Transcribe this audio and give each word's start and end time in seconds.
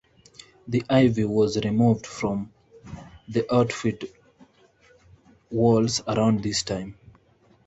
The 0.67 0.83
ivy 0.89 1.25
was 1.25 1.57
removed 1.63 2.07
from 2.07 2.51
the 3.27 3.45
outfield 3.53 4.05
walls 5.51 6.01
around 6.07 6.41
this 6.41 6.63
time. 6.63 6.97